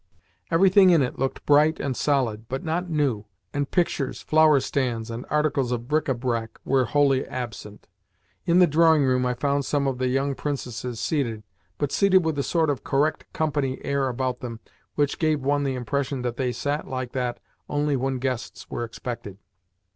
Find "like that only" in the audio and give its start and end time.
16.87-17.95